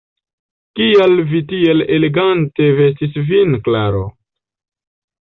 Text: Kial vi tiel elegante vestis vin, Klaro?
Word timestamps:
Kial 0.79 1.13
vi 1.33 1.41
tiel 1.53 1.85
elegante 1.99 2.73
vestis 2.83 3.23
vin, 3.31 3.63
Klaro? 3.71 4.05